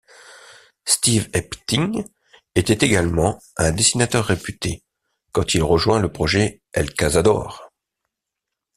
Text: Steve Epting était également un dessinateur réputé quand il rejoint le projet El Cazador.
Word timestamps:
Steve 0.83 1.29
Epting 1.33 2.03
était 2.55 2.83
également 2.83 3.39
un 3.57 3.71
dessinateur 3.71 4.25
réputé 4.25 4.83
quand 5.31 5.53
il 5.53 5.61
rejoint 5.61 5.99
le 5.99 6.11
projet 6.11 6.63
El 6.73 6.91
Cazador. 6.91 7.69